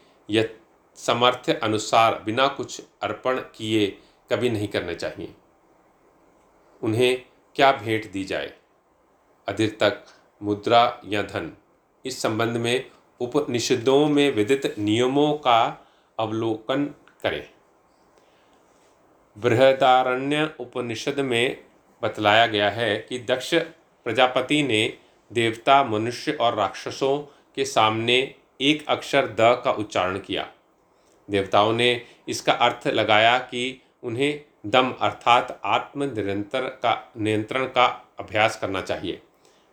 सामर्थ्य 0.95 1.53
अनुसार 1.53 2.23
बिना 2.23 2.49
कुछ 2.49 2.83
अर्पण 3.03 3.41
किए 3.41 3.99
कभी 4.31 4.51
नहीं 4.51 4.69
करने 4.69 4.95
चाहिए। 4.95 5.35
उन्हें 6.83 7.23
क्या 7.55 7.73
भेंट 7.73 8.13
दी 8.13 8.25
जाए? 8.25 8.53
अधिक 9.49 9.81
तक 9.81 10.05
मुद्रा 10.43 11.01
या 11.05 11.23
धन? 11.23 11.57
इस 12.05 12.23
संबंध 12.23 12.57
में 12.57 12.91
उपनिषदों 13.21 14.09
में 14.09 14.35
विदित 14.35 14.75
नियमों 14.79 15.35
का 15.35 15.87
अवलोकन 16.19 16.95
करें। 17.23 17.51
बृहदारण्य 19.39 20.55
उपनिषद 20.61 21.21
में 21.21 21.65
बतलाया 22.03 22.47
गया 22.47 22.71
है 22.71 22.99
कि 22.99 23.19
दक्ष 23.19 23.55
प्रजापति 24.05 24.63
ने 24.63 24.99
देवता, 25.33 25.85
मनुष्य 25.85 26.33
और 26.33 26.55
राक्षसों 26.55 27.19
के 27.57 27.65
सामने 27.65 28.35
एक 28.61 28.85
अक्षर 28.89 29.27
द 29.27 29.37
का 29.41 29.71
उच्चारण 29.73 30.19
किया। 30.19 30.49
देवताओं 31.31 31.73
ने 31.73 32.07
इसका 32.29 32.53
अर्थ 32.53 32.87
लगाया 32.89 33.39
कि 33.39 33.83
उन्हें 34.03 34.45
दम 34.67 34.95
अर्थात 35.01 35.61
आत्म 35.65 36.03
निरंतर 36.03 36.61
का, 36.61 37.13
नियंत्रण 37.17 37.65
का 37.65 37.87
अभ्यास 38.19 38.57
करना 38.57 38.81
चाहिए। 38.81 39.23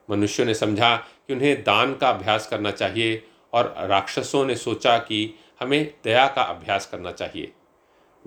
मनुष्यों 0.10 0.46
ने 0.46 0.54
समझा 0.54 0.96
कि 0.96 1.34
उन्हें 1.34 1.64
दान 1.64 1.96
का 1.96 2.10
अभ्यास 2.10 2.48
करना 2.48 2.72
चाहिए 2.72 3.24
और 3.54 3.76
राक्षसों 3.80 4.46
ने 4.46 4.56
सोचा 4.56 4.98
कि 4.98 5.40
हमें 5.60 5.94
दया 6.04 6.28
का 6.28 6.42
अभ्यास 6.42 6.86
करना 6.86 7.12
चाहिए। 7.12 7.52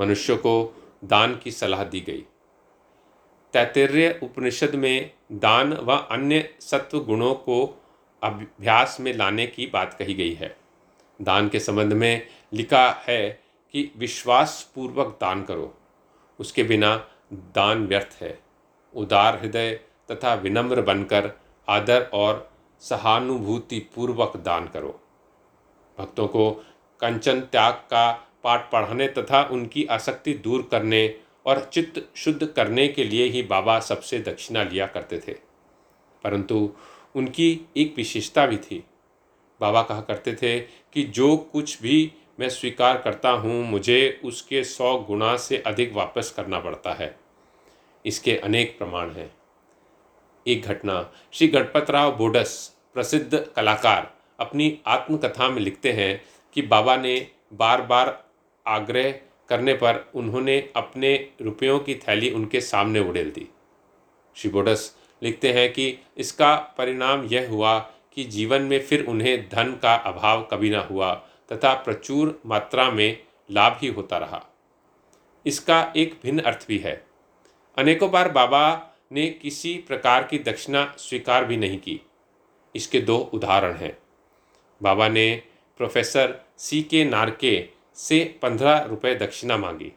मनुष्यों 0.01 0.37
को 0.37 0.83
दान 1.05 1.37
की 1.37 1.51
सलाह 1.51 1.85
दी 1.85 2.01
गई। 2.01 2.25
तैतरीय 3.53 4.21
उपनिषद 4.23 4.75
में 4.75 5.11
दान 5.33 5.73
व 5.73 5.97
अन्य 6.11 6.49
सत्व 6.61 7.01
गुणों 7.01 7.35
को 7.35 7.65
अभ्यास 8.23 8.97
में 9.01 9.13
लाने 9.15 9.47
की 9.47 9.67
बात 9.67 9.95
कही 9.95 10.15
गई 10.15 10.33
है। 10.35 10.57
दान 11.23 11.49
के 11.49 11.61
संबंध 11.61 11.93
में 11.93 12.27
लिखा 12.53 12.89
है 13.09 13.29
कि 13.75 13.91
विश्वास 13.97 14.71
पूर्वक 14.75 15.17
दान 15.21 15.43
करो। 15.43 15.75
उसके 16.39 16.63
बिना 16.63 16.97
दान 17.33 17.87
व्यर्थ 17.87 18.23
है। 18.23 18.39
उदार 18.95 19.39
हृदय 19.39 19.81
तथा 20.11 20.35
विनम्र 20.35 20.83
बनकर 20.83 21.31
आदर 21.69 22.09
और 22.13 22.51
सहानुभूति 22.81 23.79
पूर्वक 23.95 24.37
दान 24.37 24.67
करो। 24.67 25.01
भक्तों 25.99 26.27
को 26.27 26.51
कंचन 27.01 27.41
त्याग 27.41 27.73
का 27.73 28.11
पाठ 28.45 28.71
पढ़ाने 28.71 29.09
तथा 29.09 29.43
उनकी 29.43 29.85
आसक्ति 29.85 30.35
दूर 30.35 30.69
करने 30.71 31.07
और 31.47 31.71
चित्त 31.73 32.09
शुद्ध 32.17 32.47
करने 32.47 32.89
के 32.89 33.05
लिए 33.05 33.25
ही 33.25 33.43
बाबा 33.43 33.81
सबसे 33.81 34.19
दक्षिणा 34.19 34.63
लिया 34.63 34.87
करते 34.87 35.19
थे। 35.19 35.33
परंतु 36.25 36.77
उनकी 37.15 37.61
एक 37.77 37.95
विशेषता 37.97 38.47
भी 38.47 38.57
थी। 38.57 38.85
बाबा 39.61 39.83
कहा 39.83 40.01
करते 40.01 40.35
थे 40.35 40.61
कि 40.61 41.03
जो 41.03 41.37
कुछ 41.37 41.83
भी 41.83 42.13
मैं 42.41 42.49
स्वीकार 42.49 42.99
करता 42.99 43.31
हूँ, 43.31 43.65
मुझे 43.65 44.21
उसके 44.25 44.65
सौ 44.65 44.99
गुना 44.99 45.37
से 45.37 45.59
अधिक 45.59 45.93
वापस 45.93 46.33
करना 46.37 46.61
पड़ता 46.61 46.93
है। 46.93 47.19
इसके 48.07 48.37
अनेक 48.37 48.79
प्रमाण 48.79 49.11
हैं। 49.11 49.35
एक 50.47 50.63
घटना, 50.63 51.13
श्री 51.33 51.49
गणपत 51.49 51.91
राव 51.91 52.17
बोडस, 52.17 52.77
प्रसिद्ध 52.95 53.53
कलाकार, 53.57 54.17
अपनी 54.41 54.79
आत्मकथा 54.87 55.49
में 55.49 55.63
लिखते 55.63 55.93
हैं 55.93 56.25
कि 56.53 56.63
बाबा 56.63 56.97
ने 56.97 57.31
बार 57.53 57.83
बार 57.83 58.31
आग्रह 58.67 59.21
करने 59.51 59.75
पर 59.75 60.11
उन्होंने 60.15 60.59
अपने 60.77 61.29
रुपयों 61.43 61.79
की 61.79 61.95
थैली 61.95 62.31
उनके 62.31 62.61
सामने 62.61 63.01
उड़ेल 63.01 63.31
दी। 63.31 63.49
श्री 64.37 64.51
बोडस 64.51 64.97
लिखते 65.23 65.53
हैं 65.53 65.73
कि 65.73 65.99
इसका 66.17 66.57
परिणाम 66.79 67.25
यह 67.25 67.51
हुआ 67.51 67.79
कि 68.15 68.25
जीवन 68.25 68.63
में 68.63 68.81
फिर 68.81 69.05
उन्हें 69.07 69.49
धन 69.49 69.73
का 69.83 69.95
अभाव 69.95 70.49
कभी 70.51 70.71
ना 70.71 70.81
हुआ 70.81 71.15
तथा 71.53 71.75
प्रचुर 71.75 72.43
मात्रा 72.47 72.91
में 72.91 73.23
लाभ 73.51 73.79
ही 73.83 73.89
होता 73.89 74.19
रहा। 74.19 74.47
इसका 75.47 75.93
एक 75.97 76.19
भिन्न 76.23 76.41
अर्थ 76.41 76.67
भी 76.69 76.79
है। 76.79 77.07
अनेकों 77.79 78.11
बार 78.11 78.29
बाबा 78.29 78.63
ने 79.13 79.27
किसी 79.27 79.75
प्रकार 79.89 80.23
की 80.23 80.39
दक्षिणा 80.39 80.95
स्वीकार 80.99 81.45
भी 81.45 81.57
नहीं 81.57 81.79
की। 81.79 82.01
इसके 82.77 83.01
दो 83.01 83.19
उदाहरण 83.19 83.77
हैं। 83.77 83.99
बाबा 84.83 85.09
ने 85.09 85.43
प्रोफेसर 85.79 86.41
सी 86.59 86.83
के 86.83 87.05
नारके 87.05 87.69
से 88.01 88.25
पंद्रह 88.43 88.79
रुपये 88.81 89.15
दक्षिणा 89.15 89.57
मांगी। 89.57 89.93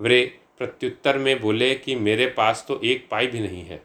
वे 0.00 0.24
प्रत्युत्तर 0.58 1.18
में 1.18 1.40
बोले 1.40 1.74
कि 1.74 1.94
मेरे 1.96 2.26
पास 2.28 2.64
तो 2.68 2.80
एक 2.84 3.06
पाई 3.10 3.26
भी 3.26 3.40
नहीं 3.40 3.64
है। 3.64 3.82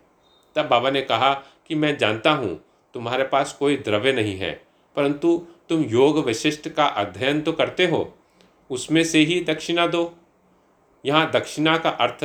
तब 0.55 0.67
बाबा 0.67 0.89
ने 0.89 1.01
कहा 1.01 1.33
कि 1.67 1.75
मैं 1.75 1.97
जानता 1.97 2.31
हूँ, 2.31 2.59
तुम्हारे 2.95 3.23
पास 3.23 3.53
कोई 3.53 3.77
द्रव्य 3.77 4.11
नहीं 4.11 4.37
है, 4.37 4.51
परंतु 4.95 5.37
तुम 5.69 5.83
योग 5.83 6.17
विशिष्ट 6.25 6.69
का 6.69 6.85
अध्ययन 6.85 7.41
तो 7.41 7.51
करते 7.51 7.85
हो, 7.87 8.13
उसमें 8.69 9.03
से 9.03 9.19
ही 9.19 9.39
दक्षिणा 9.43 9.87
दो। 9.87 10.13
यहाँ 11.03 11.29
दक्षिणा 11.31 11.77
का 11.77 11.89
अर्थ 11.89 12.23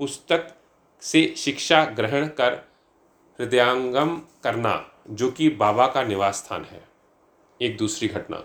पुस्तक 0.00 0.46
से 1.02 1.26
शिक्षा 1.36 1.84
ग्रहण 1.90 2.26
कर 2.30 2.54
हृदयांगम 3.38 4.16
करना, 4.44 4.84
जो 5.10 5.30
कि 5.30 5.48
बाबा 5.50 5.86
का 5.86 6.02
निवास 6.02 6.36
स्थान 6.36 6.64
है। 6.64 6.82
एक 7.60 7.76
दूसरी 7.76 8.08
घटना। 8.08 8.42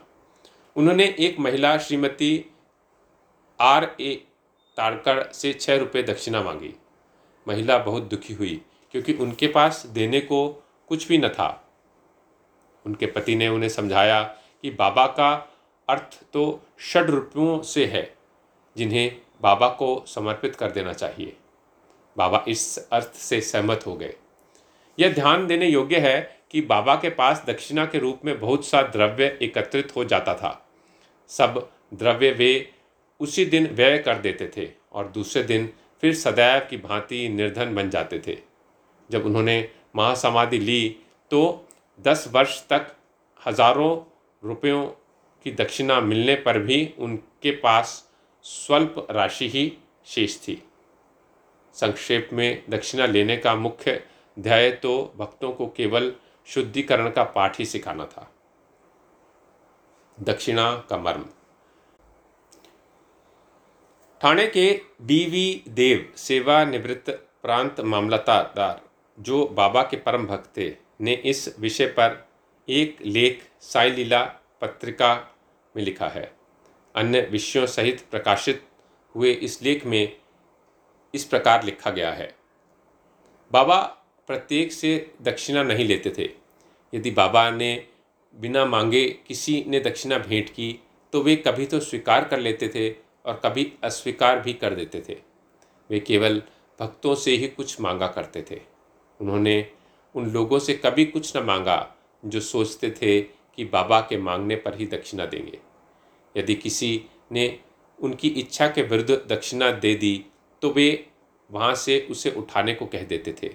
उन्होंने 0.76 1.16
एक 1.20 1.40
महिला 1.40 1.78
श्रीमती 1.78 2.46
आर 3.60 3.96
ए 4.02 4.28
तारकर 4.78 5.32
से 5.34 5.54
छः 5.54 5.78
रुपये 5.78 6.04
दक्षिणा 6.04 6.42
मांगी। 6.42 6.74
महिला 7.48 7.78
बहुत 7.78 8.04
दुखी 8.04 8.34
हुई, 8.34 8.62
क्योंकि 8.92 9.14
उनके 9.14 9.48
पास 9.48 9.86
देने 9.86 10.20
को 10.20 10.64
कुछ 10.88 11.08
भी 11.08 11.18
न 11.18 11.30
था। 11.30 11.72
उनके 12.86 13.06
पति 13.06 13.36
ने 13.36 13.48
उन्हें 13.48 13.70
समझाया 13.70 14.24
कि 14.62 14.72
बाबा 14.72 15.08
का 15.08 15.50
अर्थ 15.90 16.20
तो 16.34 16.62
षड 16.82 17.10
रुपयों 17.10 17.62
से 17.62 17.86
है, 17.86 18.18
जिन्हें 18.78 19.22
बाबा 19.42 19.70
को 19.70 20.04
समर्पित 20.08 20.56
कर 20.56 20.72
देना 20.72 20.94
चाहिए। 20.94 21.38
बाबा 22.18 22.46
इस 22.48 22.90
अर्थ 22.90 23.14
से 23.14 23.42
सहमत 23.42 23.84
हो 23.86 23.96
गए। 23.96 24.16
यह 25.00 25.14
ध्यान 25.14 25.48
देने 25.48 25.68
योग्य 25.68 26.00
है 26.00 26.42
कि 26.52 26.62
बाबा 26.62 26.96
के 26.96 27.10
पास 27.10 27.44
दक्षिणा 27.48 27.86
के 27.86 28.00
रूप 28.00 28.22
में 28.26 28.40
बहुत 28.40 28.66
सा 28.66 28.82
द्रव्य 28.82 29.40
एकत्रित 29.42 29.96
हो 29.96 30.06
जाता 30.06 30.36
था। 30.36 30.62
सब 31.30 31.68
द्रव्य 31.94 32.32
वे 32.32 32.52
उसी 33.20 33.46
दिन 33.46 33.68
व्यय 33.68 33.98
कर 33.98 34.18
देते 34.20 34.52
थे 34.58 34.68
और 34.92 35.08
दूसरे 35.08 35.44
दिन 35.44 35.70
फिर 36.04 36.14
सदैव 36.16 36.60
की 36.70 36.78
भांति 36.78 37.28
निर्धन 37.30 37.76
बन 37.76 37.90
जाते 37.90 38.20
थे। 38.28 38.38
जब 39.10 39.26
उन्होंने 39.26 39.58
महासमाधि 39.96 40.60
ली 40.60 40.96
तो 41.32 41.68
दस 42.00 42.28
वर्ष 42.34 42.62
तक 42.70 42.92
हज़ारों 43.42 43.96
रुपयों 44.44 44.86
की 45.46 45.52
दक्षिणा 45.54 46.00
मिलने 46.02 46.36
पर 46.36 46.60
भी 46.60 46.86
उनके 47.00 47.52
पास 47.56 48.04
स्वल्प 48.46 49.08
राशि 49.12 49.48
ही 49.50 49.72
शेष 50.08 50.38
थी। 50.38 50.62
संक्षेप 51.76 52.30
में 52.34 52.64
दक्षिणा 52.70 53.06
लेने 53.06 53.38
का 53.38 53.56
मुख्य 53.56 54.02
ध्येय 54.38 54.72
तो 54.74 55.14
भक्तों 55.18 55.52
को 55.52 55.68
केवल 55.68 56.12
शुद्धिकरण 56.48 57.10
का 57.10 57.24
पाठ 57.26 57.60
ही 57.60 57.66
सिखाना 57.66 58.06
था। 58.06 58.32
दक्षिणा 60.20 60.86
का 60.90 60.98
मर्म। 60.98 61.26
थाने 64.24 64.48
के 64.48 64.82
डीवी 65.02 65.64
देव 65.68 66.14
सेवानिवृत्त 66.18 67.10
प्रांत 67.42 67.82
मामलतादार 67.82 68.82
जो 69.20 69.48
बाबा 69.48 69.84
के 69.84 69.98
परम 69.98 70.26
भक्त 70.26 70.58
थे, 70.58 70.76
ने 71.02 71.14
इस 71.14 71.56
विषय 71.60 71.86
पर 71.86 72.28
एक 72.70 72.98
लेख 73.02 73.50
साई 73.62 73.92
लीला 73.92 74.24
पत्रिका 74.62 75.36
में 75.76 75.84
लिखा 75.84 76.08
है। 76.08 76.36
अन्य 76.96 77.22
विषयों 77.22 77.66
सहित 77.66 78.06
प्रकाशित 78.12 78.68
हुए 79.16 79.32
इस 79.32 79.64
लेख 79.64 79.86
में 79.86 80.18
इस 81.14 81.26
प्रकार 81.26 81.64
लिखा 81.64 81.90
गया 81.90 82.12
है। 82.12 82.36
बाबा 83.52 83.82
प्रत्येक 84.28 84.74
से 84.74 85.12
दक्षिणा 85.22 85.64
नहीं 85.64 85.86
लेते 85.86 86.14
थे। 86.18 86.30
यदि 86.98 87.12
बाबा 87.12 87.50
ने 87.50 87.88
बिना 88.36 88.66
मांगे 88.66 89.08
किसी 89.28 89.64
ने 89.68 89.80
दक्षिणा 89.80 90.18
भेंट 90.18 90.50
की 90.50 90.80
तो 91.14 91.22
वे 91.22 91.36
कभी 91.38 91.66
तो 91.66 91.80
स्वीकार 91.80 92.28
कर 92.28 92.40
लेते 92.40 92.68
थे 92.68 92.90
और 93.26 93.40
कभी 93.46 93.72
अस्वीकार 93.84 94.40
भी 94.40 94.54
कर 94.54 94.76
देते 94.76 95.02
थे। 95.10 95.18
वे 95.90 96.00
केवल 96.00 96.42
भक्तों 96.80 97.16
से 97.16 97.32
ही 97.32 97.48
कुछ 97.48 97.80
मांगा 97.82 98.08
करते 98.08 98.46
थे। 98.52 98.60
उन्होंने 99.20 99.72
उन 100.16 100.30
लोगों 100.32 100.60
से 100.60 100.74
कभी 100.76 101.06
कुछ 101.06 101.36
न 101.38 101.44
मांगा 101.44 101.96
जो 102.24 102.40
सोचते 102.40 102.90
थे 102.92 103.22
कि 103.22 103.66
बाबा 103.66 104.00
के 104.02 104.18
मांगने 104.18 104.56
पर 104.56 104.78
ही 104.78 104.86
दक्षिणा 104.88 105.26
देंगे। 105.26 105.60
यदि 106.36 106.56
किसी 106.56 107.06
ने 107.32 107.60
उनकी 108.00 108.28
इच्छा 108.30 108.68
के 108.68 108.82
विरुद्ध 108.82 109.22
दक्षिणा 109.30 109.72
दे 109.72 109.96
दी 109.96 110.26
तो 110.62 110.72
वे 110.72 111.08
वहाँ 111.50 111.74
से 111.76 112.00
उसे 112.12 112.32
उठाने 112.32 112.74
को 112.74 112.86
कह 112.86 113.04
देते 113.04 113.36
थे। 113.44 113.54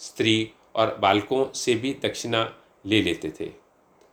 स्त्री 0.00 0.50
और 0.74 0.96
बालकों 0.98 1.46
से 1.54 1.74
भी 1.74 1.96
दक्षिणा 2.02 2.50
ले 2.86 3.02
लेते 3.02 3.32
थे। 3.40 3.50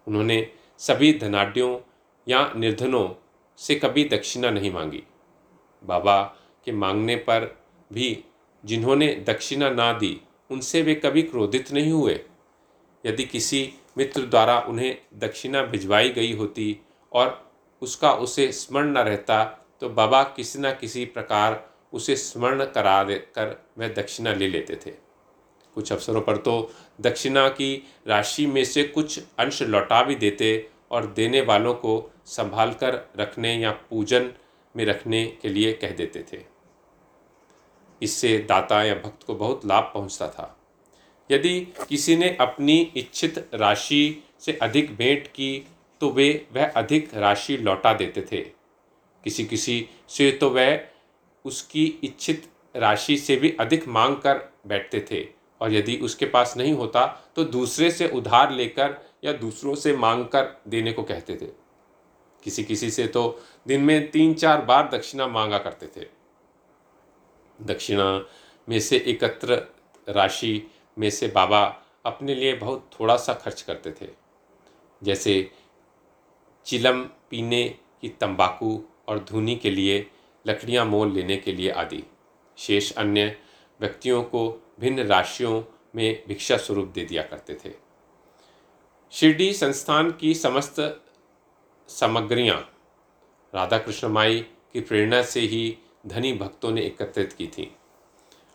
उन्होंने 0.08 0.52
सभी 0.80 1.12
धनाढ़ों 1.14 1.80
या 2.28 2.52
निर्धनों 2.56 3.08
से 3.60 3.76
कभी 3.76 4.04
दक्षिणा 4.10 4.50
नहीं 4.50 4.72
मांगी। 4.72 5.04
बाबा 5.84 6.22
के 6.66 6.72
मांगने 6.72 7.16
पर 7.16 7.46
भी 7.92 8.24
जिन्होंने 8.64 9.08
दक्षिणा 9.28 9.70
ना 9.70 9.92
दी, 9.94 10.20
उनसे 10.50 10.82
वे 10.82 10.96
कभी 10.96 11.22
क्रोधित 11.22 11.72
नहीं 11.72 11.92
हुए। 11.92 12.20
यदि 13.06 13.24
किसी 13.24 13.74
मित्र 13.98 14.22
द्वारा 14.22 14.60
उन्हें 14.60 14.98
दक्षिणा 15.14 15.62
भिजवाई 15.64 16.10
गई 16.10 16.34
होती 16.34 16.78
और 17.12 17.52
उसका 17.82 18.12
उसे 18.14 18.52
स्मरण 18.52 18.92
न 18.92 18.98
रहता 18.98 19.44
तो 19.82 19.90
बाबा 19.90 20.24
किसी 20.24 20.60
न 20.60 20.72
किसी 20.72 21.06
प्रकार 21.06 21.64
उसे 21.94 22.16
स्मरण 22.16 22.64
करा 22.66 23.04
दे, 23.04 23.16
कर 23.16 23.66
वह 23.78 23.88
दक्षिणा 23.88 24.34
ले 24.34 24.48
लेते 24.48 24.76
थे। 24.76 25.03
कुछ 25.76 25.92
अवसरों 25.92 26.22
पर 26.22 26.38
तो 26.38 26.72
दक्षिणा 27.02 27.48
की 27.50 27.76
राशि 28.08 28.46
में 28.46 28.64
से 28.66 28.84
कुछ 28.84 29.20
अंश 29.40 29.62
लौटा 29.62 30.04
भी 30.04 30.16
देते 30.16 30.70
और 30.92 31.06
देने 31.06 31.42
वालों 31.42 31.74
को 31.74 32.12
संभाल 32.26 32.74
कर 32.74 33.00
रखने 33.20 33.56
या 33.56 33.72
पूजन 33.90 34.32
में 34.76 34.86
रखने 34.86 35.26
के 35.42 35.50
लिए 35.50 35.74
कह 35.74 35.90
देते 35.90 36.24
थे। 36.34 36.42
इससे 38.02 38.38
दाता 38.40 38.84
या 38.84 38.96
भक्त 38.96 39.24
को 39.24 39.36
बहुत 39.36 39.66
लाभ 39.66 39.92
पहुँचता 39.94 40.28
था। 40.28 40.60
यदि 41.32 41.60
किसी 41.90 42.16
ने 42.16 42.38
अपनी 42.40 42.80
इच्छित 42.98 43.38
राशि 43.54 44.24
से 44.40 44.58
अधिक 44.62 44.96
भेंट 44.96 45.28
की 45.28 45.68
तो 46.02 46.10
वे 46.10 46.48
वह 46.54 46.66
अधिक 46.68 47.10
राशि 47.16 47.58
लौटा 47.58 47.94
देते 47.94 48.22
थे। 48.32 48.42
किसी 49.24 49.46
किसी 49.46 49.86
से 50.10 50.32
तो 50.32 50.50
वह 50.50 50.80
उसकी 51.46 51.86
इच्छित 52.04 52.50
राशि 52.76 53.18
से 53.18 53.36
भी 53.36 53.56
अधिक 53.60 53.88
मांग 53.88 54.16
कर 54.16 54.42
बैठते 54.68 55.06
थे। 55.12 55.22
और 55.64 55.74
यदि 55.74 55.96
उसके 55.98 56.26
पास 56.26 56.54
नहीं 56.58 56.74
होता 56.74 57.06
तो 57.36 57.44
दूसरे 57.44 57.92
से 57.92 58.08
उधार 58.08 58.52
लेकर 58.52 58.96
या 59.24 59.34
दूसरों 59.34 59.76
से 59.76 59.96
मांग 59.96 60.26
कर 60.26 60.62
देने 60.68 60.92
को 60.94 61.04
कहते 61.04 61.36
थे। 61.36 61.46
किसी 62.44 62.64
किसी 62.64 62.92
से 62.92 63.08
तो 63.08 63.42
दिन 63.68 63.82
में 63.82 64.12
तीन 64.12 64.34
चार 64.34 64.62
बार 64.62 64.90
दक्षिणा 64.90 65.28
मांगा 65.28 65.58
करते 65.58 65.88
थे। 65.88 66.08
दक्षिणा 67.62 68.26
में 68.70 68.80
से 68.80 68.98
एकत्र 68.98 69.62
राशि 70.10 70.72
में 70.98 71.10
से 71.10 71.28
बाबा 71.28 71.82
अपने 72.06 72.36
लिए 72.36 72.54
बहुत 72.54 72.90
थोड़ा 73.00 73.16
सा 73.18 73.34
खर्च 73.34 73.62
करते 73.62 73.92
थे। 73.92 74.10
जैसे 75.04 75.52
चिलम 76.66 77.02
पीने 77.30 77.64
की 78.02 78.10
तंबाकू 78.10 78.84
और 79.08 79.20
धुनी 79.20 79.56
के 79.56 79.70
लिए, 79.70 80.08
लकड़ियाँ 80.48 80.86
मोल 80.86 81.12
लेने 81.12 81.38
के 81.38 81.52
लिए 81.52 81.70
आदि। 81.70 82.04
शेष 82.58 82.92
अन्य 82.92 83.38
व्यक्तियों 83.80 84.24
को 84.24 84.63
भिन्न 84.80 85.00
राशियों 85.00 85.64
में 85.96 86.24
भिक्षा 86.28 86.58
स्वरूप 86.58 86.88
दे 86.88 87.06
दिया 87.06 87.24
करते 87.24 87.54
थे। 87.66 87.72
शिरडी 89.12 89.54
संस्थान 89.54 90.12
की 90.12 90.34
समस्त 90.34 91.02
सामग्रियाँ 91.88 92.58
राधा 93.56 93.78
कृष्ण 93.78 94.08
माई 94.08 94.40
की 94.74 94.82
प्रेरणा 94.82 95.22
से 95.22 95.40
ही 95.40 95.78
धनी 96.08 96.34
भक्तों 96.34 96.72
ने 96.72 96.82
एकत्रित 96.82 97.34
की 97.34 97.48
थी। 97.48 97.72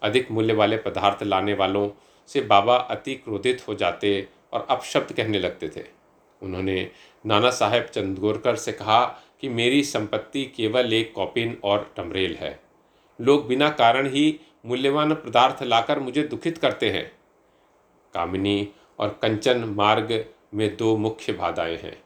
अधिक 0.03 0.31
मूल्य 0.31 0.55
वाले 0.55 0.77
पदार्थ 0.77 1.23
लाने 1.23 1.55
वालों 1.55 1.91
से 2.27 2.41
बाबा 2.41 2.77
अति 2.77 3.15
क्रोधित 3.15 3.69
हो 3.69 3.75
जाते 3.75 4.29
और 4.53 4.67
अपशब्द 4.71 5.13
कहने 5.13 5.39
लगते 5.39 5.69
थे। 5.69 5.85
उन्होंने 6.43 6.91
नाना 7.27 7.51
साहेब 7.51 7.85
चंदगोरकर 7.85 8.57
से 8.57 8.73
कहा 8.73 9.05
कि 9.41 9.49
मेरी 9.49 9.83
संपत्ति 9.85 10.45
केवल 10.45 10.93
एक 10.93 11.13
कॉपिन 11.15 11.57
और 11.65 11.93
टमरेल 11.97 12.37
है। 12.37 12.61
लोग 13.21 13.47
बिना 13.47 13.71
कारण 13.71 14.09
ही 14.11 14.41
मूल्यवान 14.65 15.15
पदार्थ 15.15 15.63
लाकर 15.63 15.99
मुझे 15.99 16.23
दुखित 16.23 16.59
करते 16.59 16.91
हैं। 16.91 17.13
कामिनी 18.15 18.69
और 18.99 19.19
कंचन 19.23 19.65
मार्ग 19.65 20.25
में 20.55 20.77
दो 20.77 20.97
मुख्य 20.97 21.33
बाधाएँ 21.33 21.77
हैं 21.77 22.03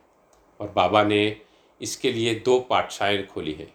और 0.60 0.68
बाबा 0.68 1.02
ने 1.02 1.40
इसके 1.80 2.12
लिए 2.12 2.34
दो 2.34 2.58
पाठशाएँ 2.60 3.26
खोली 3.26 3.52
हैं। 3.52 3.72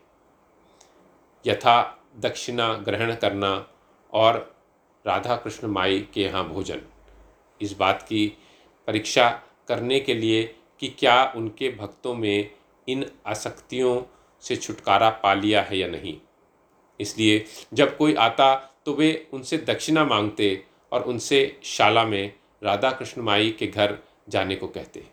यथा 1.46 2.06
दक्षिणा 2.18 2.74
ग्रहण 2.74 3.16
करना 3.16 3.68
और 4.14 4.56
राधा 5.06 5.36
कृष्ण 5.36 5.68
माई 5.68 6.08
के 6.14 6.22
यहाँ 6.22 6.48
भोजन। 6.48 6.82
इस 7.62 7.78
बात 7.78 8.02
की 8.02 8.28
परीक्षा 8.88 9.30
करने 9.68 10.00
के 10.00 10.14
लिए 10.14 10.44
कि 10.80 10.88
क्या 10.88 11.34
उनके 11.36 11.70
भक्तों 11.70 12.14
में 12.16 12.52
इन 12.88 13.06
आसक्तियों 13.28 14.02
से 14.44 14.56
छुटकारा 14.56 15.10
पा 15.10 15.34
लिया 15.34 15.62
है 15.62 15.78
या 15.78 15.88
नहीं। 15.88 16.18
इसलिए 17.00 17.46
जब 17.74 17.98
कोई 17.98 18.14
आता 18.16 18.56
तो 18.86 18.94
वे 18.94 19.28
उनसे 19.34 19.58
दक्षिणा 19.58 20.06
मांगते 20.06 20.64
और 20.92 21.04
उनसे 21.04 21.60
शाला 21.64 22.04
में 22.06 22.34
राधा 22.64 22.92
कृष्ण 22.92 23.22
माई 23.22 23.50
के 23.60 23.68
घर 23.68 23.98
जाने 24.30 24.56
को 24.56 24.68
कहते। 24.68 25.04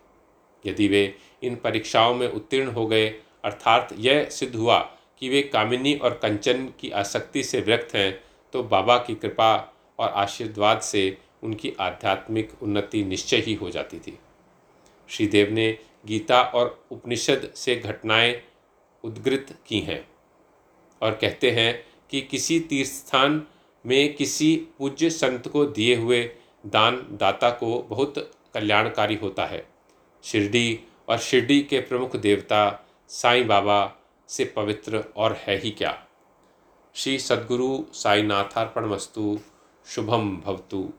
यदि 0.65 0.87
वे 0.87 1.15
इन 1.43 1.55
परीक्षाओं 1.55 2.13
में 2.15 2.27
उत्तीर्ण 2.27 2.71
हो 2.71 2.85
गए, 2.87 3.07
अर्थात 3.43 3.89
यह 3.97 4.29
सिद्ध 4.29 4.55
हुआ 4.55 4.79
कि 5.21 5.29
वे 5.29 5.41
कामिनी 5.43 5.93
और 5.95 6.13
कंचन 6.13 6.65
की 6.79 6.89
आसक्ति 6.91 7.43
से 7.43 7.61
व्यक्त 7.61 7.95
हैं 7.95 8.23
तो 8.53 8.63
बाबा 8.63 8.97
की 8.97 9.15
कृपा 9.15 9.53
और 9.99 10.09
आशीर्वाद 10.09 10.81
से 10.81 11.17
उनकी 11.43 11.73
आध्यात्मिक 11.79 12.51
उन्नति 12.61 13.03
निश्चय 13.03 13.37
ही 13.37 13.53
हो 13.53 13.69
जाती 13.69 13.99
थी। 13.99 14.17
श्रीदेव 15.09 15.51
ने 15.51 15.77
गीता 16.05 16.41
और 16.41 16.85
उपनिषद 16.91 17.51
से 17.55 17.75
घटनाएँ 17.75 18.41
उद्गृत 19.03 19.55
की 19.67 19.79
हैं। 19.79 20.05
और 21.01 21.11
कहते 21.11 21.51
हैं 21.51 21.85
कि 22.09 22.21
किसी 22.21 22.59
तीर्थ 22.59 22.89
स्थान 22.89 23.47
में 23.85 24.15
किसी 24.15 24.67
पूज्य 24.77 25.09
संत 25.09 25.47
को 25.47 25.65
दिए 25.65 25.95
हुए 25.95 26.23
दान 26.65 26.95
दाता 27.11 27.49
को 27.49 27.81
बहुत 27.81 28.31
कल्याणकारी 28.53 29.15
होता 29.15 29.45
है। 29.45 29.67
शिरडी 30.23 30.79
और 31.09 31.17
शिरडी 31.17 31.61
के 31.61 31.79
प्रमुख 31.79 32.15
देवता 32.15 32.89
साईं 33.09 33.47
बाबा 33.47 33.95
से 34.27 34.45
पवित्र 34.45 35.03
और 35.15 35.33
है 35.33 35.59
ही 35.59 35.71
क्या? 35.71 36.05
श्री 36.95 37.19
सद्गुरु 37.19 37.85
साईनाथार्पण 37.93 38.85
वस्तु, 38.85 39.39
शुभम 39.85 40.37
भवतु। 40.37 40.93